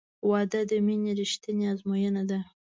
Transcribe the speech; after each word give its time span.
•واده 0.29 0.61
د 0.69 0.71
مینې 0.85 1.11
رښتینی 1.19 1.65
ازموینه 1.73 2.23
ده. 2.29 2.39